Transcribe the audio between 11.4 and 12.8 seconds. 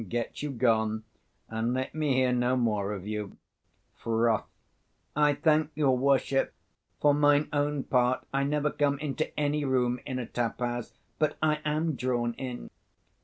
I am drawn in.